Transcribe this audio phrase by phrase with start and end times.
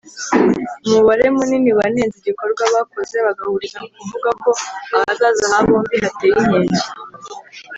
[0.85, 4.49] umubare munini wanenze igikorwa bakoze bagahuriza ku kuvuga ko
[4.97, 6.81] ‘ahazaza ha bombi hateye inkeke’